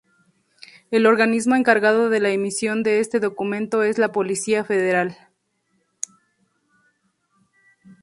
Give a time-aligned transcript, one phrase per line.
[0.89, 5.15] El organismo encargado de la emisión de este documento es la Policía Federal.